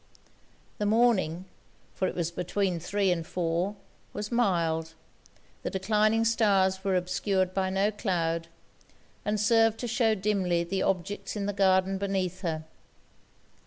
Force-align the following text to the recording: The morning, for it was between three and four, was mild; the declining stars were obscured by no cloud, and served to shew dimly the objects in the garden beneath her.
The 0.79 0.87
morning, 0.87 1.45
for 1.93 2.07
it 2.07 2.15
was 2.15 2.31
between 2.31 2.79
three 2.79 3.11
and 3.11 3.23
four, 3.23 3.75
was 4.13 4.31
mild; 4.31 4.95
the 5.61 5.69
declining 5.69 6.25
stars 6.25 6.83
were 6.83 6.95
obscured 6.95 7.53
by 7.53 7.69
no 7.69 7.91
cloud, 7.91 8.47
and 9.23 9.39
served 9.39 9.77
to 9.81 9.87
shew 9.87 10.15
dimly 10.15 10.63
the 10.63 10.81
objects 10.81 11.35
in 11.35 11.45
the 11.45 11.53
garden 11.53 11.99
beneath 11.99 12.41
her. 12.41 12.65